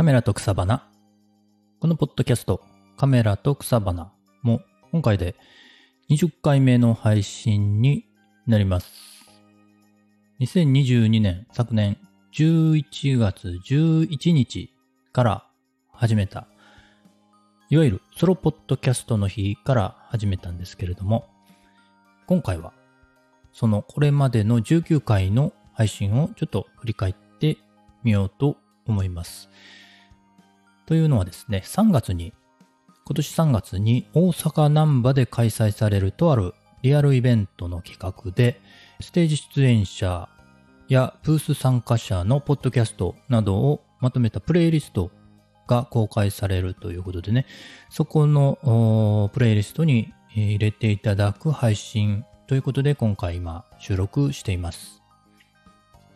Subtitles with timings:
[0.00, 0.88] カメラと草花。
[1.78, 2.62] このポッドキャスト、
[2.96, 5.36] カメラと草花も今回で
[6.08, 8.06] 20回目の配信に
[8.46, 8.90] なります。
[10.40, 11.98] 2022年昨年
[12.32, 14.72] 11月11日
[15.12, 15.46] から
[15.92, 16.48] 始めた、
[17.68, 21.28] いわゆるソロポッドキャストの日から始めたんですけれども、
[22.26, 22.72] 今回は
[23.52, 27.58] そのこれまでの19回の配信をちょっと振り返って
[28.02, 29.50] みようと思います。
[30.90, 32.32] というのはですね、3月に、
[33.04, 38.60] 今年3月に大阪南波で開催されるとあるリアルイベントの企画で、
[39.00, 40.28] ステージ出演者
[40.88, 45.12] やブース参加者のポッドキャストなどをまとめたプレイリスト
[45.68, 47.46] が公開されるということでね、
[47.88, 55.00] そこのプレイリストに入れていただく配信ということで今回今収録しています。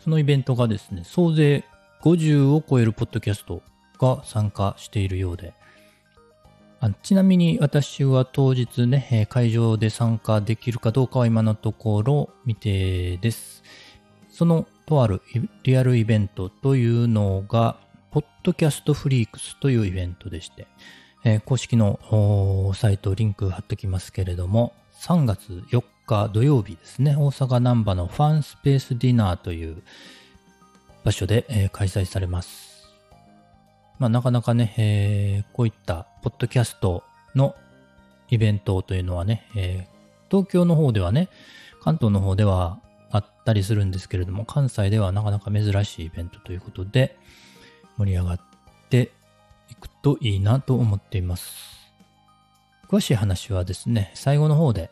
[0.00, 1.64] そのイベントがですね、総勢
[2.02, 3.62] 50を超えるポッドキャスト
[4.04, 5.54] が参加しているようで、
[6.80, 13.62] あちなみに私は当日ね、会場で参加できるかどうかは今のところ未定です。
[14.30, 15.22] そのとある
[15.62, 17.78] リアルイベントというのが、
[18.10, 20.66] ポッドキャストフリークスというイベントでして、
[21.24, 29.82] えー、公式のサイトリンク貼っておきますけれども、3月4日土曜日ですね、大阪南波のファンスペースディナーという
[31.02, 32.73] 場所で、えー、開催されます。
[33.98, 37.54] まあ、なかなかね、えー、こういったポッドキャストの
[38.28, 41.28] イベントというのはね、えー、東京の方ではね、
[41.80, 47.16] 関東の方ではあったりするんですけれども、関西ではなかなか珍しいイベントということで、
[47.96, 48.40] 盛り上がっ
[48.90, 49.12] て
[49.70, 51.74] いくといいなと思っています。
[52.88, 54.90] 詳しい話はですね、最後の方で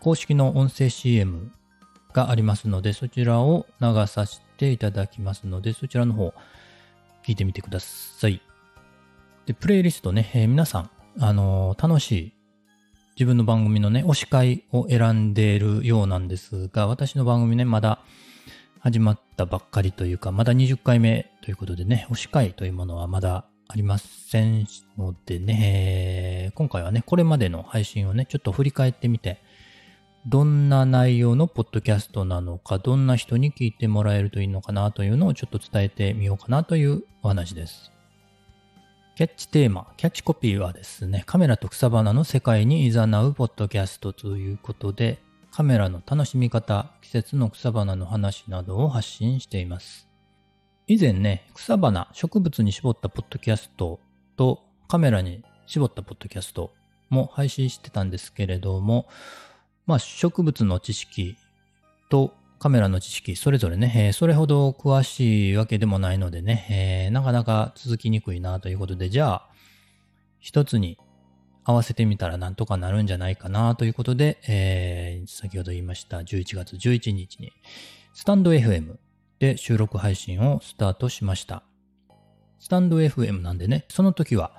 [0.00, 1.50] 公式の音声 CM
[2.12, 6.32] がありますので、そちらを流させていただきますので、そちらの方、
[7.24, 8.40] 聞いてみてください。
[9.46, 12.32] で、プレイリストね、えー、皆さん、あのー、楽しい
[13.18, 18.00] 自分の番組のね、推し会を選んでいるようなんですが、私の番組ね、まだ
[18.78, 29.42] 始まったばっかりというか、まだ20回目ということでね、推し会というものはまだありませんのでね、今回はね、これまでの配信をね、ちょっと振り返ってみて、
[30.30, 37.90] どんな内容のポッドキャストなのか、どんな人に聞いてもらえるといいのかなというのをちょっと伝えてみようかなというお話です。
[39.16, 42.94] キャッチテーマ、キャッチコピーはですね、カメラと草花の世界に誘う
[43.32, 45.18] ポッドキャストということで、
[45.50, 50.08] カメラの楽しみ方、季節の草花の話などを発信しています。
[50.88, 53.98] 以前ね、草花、植物に絞ったポッドキャスト
[54.36, 56.70] とカメラに絞ったポッドキャスト
[57.08, 59.06] も配信してたんですけれども、
[59.88, 61.38] まあ、植物の知識
[62.10, 66.66] とカメラの知識、それぞれね、えー、それほど詳しいわけでもないのでね、
[67.06, 69.48] えー、なかなか続きにくいなということで、じゃあ、
[70.40, 70.98] 一つに
[71.64, 77.54] 合わせてみたらなんとかなるんじゃないかなということで、えー、先ほど言いました11月11日に、
[78.12, 78.96] スタンド FM
[79.38, 81.62] で収録配信をスタートしました。
[82.58, 84.52] スタンド FM なんでね、その時は、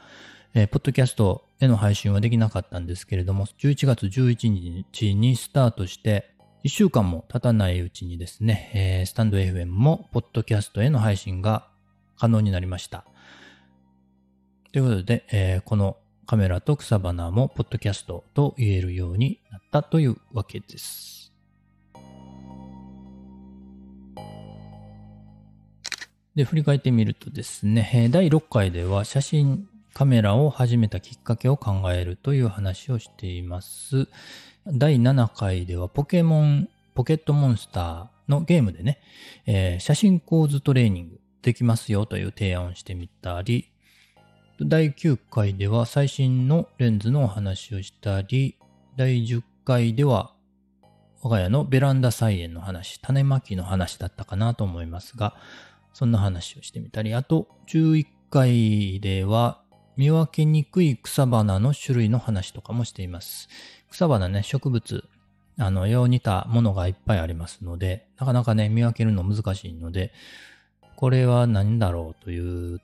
[0.56, 4.50] えー、ポッドキャストへの配信はできなかったんですけれども、11月11
[4.86, 6.34] 日にスタートして、
[6.64, 11.68] 1週間も経たないうちにですね、えー、スタンド FM もポッドキャストへの配信が
[12.18, 13.06] 可能になりました。
[14.72, 21.34] ということで、えー、このカメラと草花もポッドキャストと言えるようになったというわけです。
[26.36, 34.08] で、振り返ってみるとですね、第6回では写真カメラを始めたきっかけを考えるという話をしています。
[34.68, 39.00] 第7回ではポケモン、ポケットモンスターのゲームでね、
[39.46, 43.72] えー、写真構図トレーニングできますよという提案をしてみたり、
[44.62, 48.58] 第9回では最新のレンズのお話をしたり、
[48.96, 50.34] 第10回では
[51.22, 55.36] 我が家のベランダ菜園の話、種まきの話だったかなと思いますが、
[55.94, 59.62] そんな話をしてみたり、あと11回では
[60.00, 63.50] 見分けにくい草花の種類の話とかもしています。
[63.92, 65.04] 草花ね、植物、
[65.58, 70.14] あの、よう似たものがいっぱいありますので、なかなかね、見分けるの難しいので、
[70.96, 72.80] これは何だろうという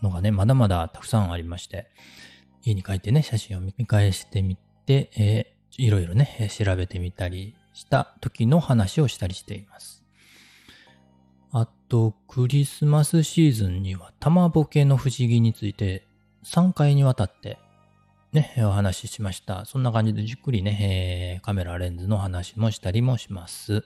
[0.00, 1.88] のがね、まだまだたくさんありまして、
[2.62, 4.56] 家に帰ってね、写真を見返してみ
[4.86, 10.04] て、えー、いろいろね、調べてみたりした時の話をしたりしています。
[11.50, 16.06] あと、クリスマスシーズンには玉ボケの不思議について
[16.44, 17.58] 3回にわたって
[18.32, 19.64] ね、お話ししました。
[19.64, 23.84] そんな感じでじっくりね、えー、カメラレンズの話もしたりもします。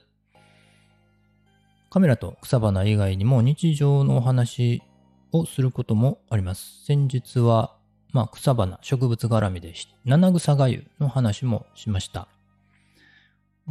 [1.89, 4.83] カメラと草花以外にも日常のお話
[5.31, 6.85] をすることもあります。
[6.85, 7.75] 先日は、
[8.11, 9.73] まあ、草花、植物絡みで、
[10.05, 12.27] 七草がゆの話もしました。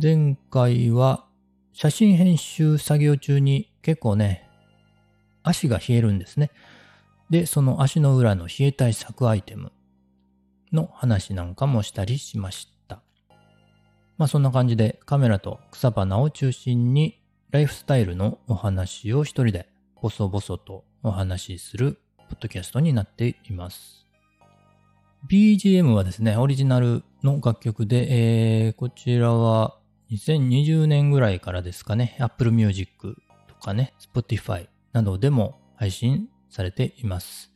[0.00, 1.24] 前回は、
[1.72, 4.48] 写真編集作業中に結構ね、
[5.44, 6.50] 足が冷えるんですね。
[7.30, 9.72] で、その足の裏の冷え対策アイテム
[10.72, 13.02] の話なんかもしたりしました。
[14.18, 19.68] まあそんな感じでカメラと草花を中心にライフスタイルのお話を一人で
[20.00, 21.98] ボソボソとお話しする
[22.28, 24.06] ポッドキャストになっています。
[25.30, 29.78] BGM はですね、オリジナルの楽曲で、えー、こちらは
[30.10, 33.16] 2020年ぐらいからですかね、Apple Music
[33.48, 37.50] とかね、Spotify などでも配信されています。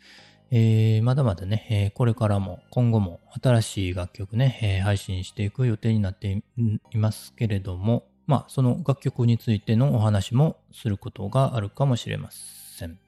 [0.50, 6.42] えー、まだまだね、えー、これからも今後も新しい楽曲ね、えー配信していく予定になって
[6.90, 12.98] いますけれども、まあその楽曲についてのお話もすることがあるかもしれません。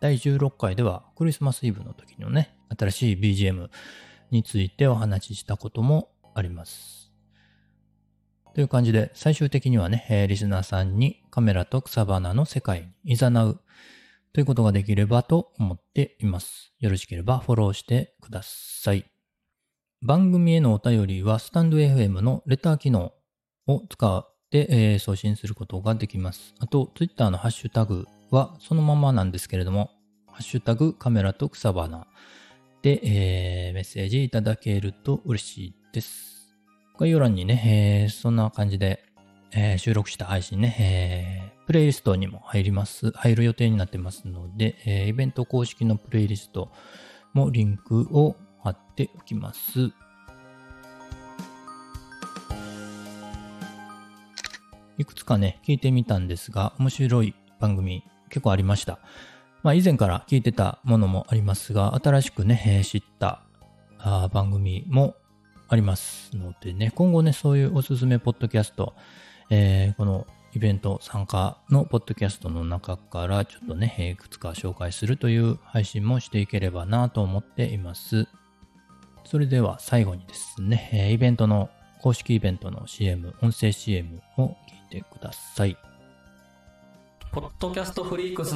[0.00, 3.68] 第16回ではクリスマスイブの時のね、新しい BGM
[4.30, 7.12] についてお話ししたこともあります。
[8.54, 13.60] という感じで、最終的にはね、えーリスナーさんにカメラと草花の世界に誘う
[14.34, 16.72] ということができればと思っています。
[16.80, 19.04] よろしければフォローしてください。
[20.02, 23.12] 番組へのお便りはスタンド FM のレター機能
[23.68, 26.52] を使って、え送信することができます。
[26.58, 29.92] あと、Twitter のハッシュタグはそのままなんですけれども、
[30.26, 32.08] ハッシュタグカメラと草花
[32.82, 36.56] で、えーメッセージいただけると嬉しいです。
[36.98, 39.04] 概要欄にね、えーそんな感じで、
[39.56, 46.70] えー収録した配信ね、えープレイリストにも入ります、入る予定になってますので、えーイベント公式のプレイリスト
[47.32, 49.92] もリンクを貼っておきます。
[54.98, 58.98] いくつかね、聞いてみたんですが、面白い番組結構ありました。
[59.62, 63.42] まあ以前から聞いてたものもありますが、新しくね、え知った
[63.98, 65.14] あ番組も
[65.68, 68.94] ありますのでね、今後ね、そういうおすすめポッドキャスト、
[69.50, 78.28] えーこのイベント参加のポッドキャストの中からちょっとね、いくつか紹介するという配信もしていければなと思っています。
[79.24, 81.70] それでは最後にですね、イベントの、
[82.00, 84.56] 公式イベントの CM、音声 CM を
[84.92, 85.76] 聞いてください。
[87.32, 88.54] ポッドキャストフリークス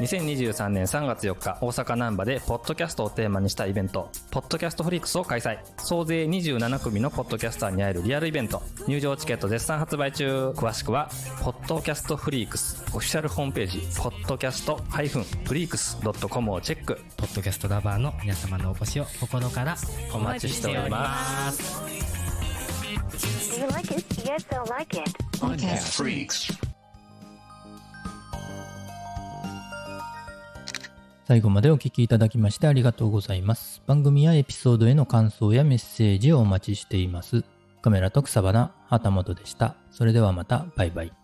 [0.00, 4.10] 2023年3月4日大阪難波でポッドキャストをテーマにしたイベント。
[4.30, 5.58] ポッドキャストフリークスを開催。
[5.76, 8.62] 総勢27組のポッドキャスターに会えるリアルイベント。
[8.88, 10.50] 入場チケット絶賛発売中。
[10.56, 11.10] 詳しくは
[11.42, 12.82] ポッドキャストフリークス。
[12.94, 16.98] オフィシャルホームページポッドキャストフリークス .com をチェック。
[17.18, 19.76] ポッドキャストラバーの皆様のお越しを心から
[20.14, 21.78] お待ちしております。
[23.60, 24.02] You like it?
[24.22, 25.10] Yes, they'll like it?
[25.38, 26.69] Podcast Freaks.
[31.30, 33.82] 最後までお聞きいただきましてありがとうございます。
[33.86, 37.44] 番組やエピソードへの感想やメッセージをお待ちしています。
[37.82, 39.76] カメラと草花、旗本でした。
[39.92, 41.19] それではまた、バイバイ。